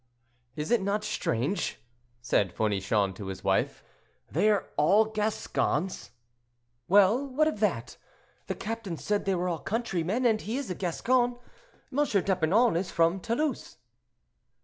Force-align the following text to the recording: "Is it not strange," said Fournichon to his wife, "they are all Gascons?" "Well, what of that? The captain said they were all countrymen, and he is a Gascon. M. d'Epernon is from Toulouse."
"Is 0.55 0.71
it 0.71 0.81
not 0.81 1.03
strange," 1.03 1.79
said 2.23 2.51
Fournichon 2.51 3.13
to 3.13 3.27
his 3.27 3.43
wife, 3.43 3.83
"they 4.31 4.49
are 4.49 4.67
all 4.75 5.05
Gascons?" 5.05 6.09
"Well, 6.87 7.27
what 7.27 7.47
of 7.47 7.59
that? 7.59 7.97
The 8.47 8.55
captain 8.55 8.97
said 8.97 9.25
they 9.25 9.35
were 9.35 9.47
all 9.47 9.59
countrymen, 9.59 10.25
and 10.25 10.41
he 10.41 10.57
is 10.57 10.71
a 10.71 10.75
Gascon. 10.75 11.37
M. 11.91 11.97
d'Epernon 12.03 12.75
is 12.75 12.89
from 12.89 13.19
Toulouse." 13.19 13.77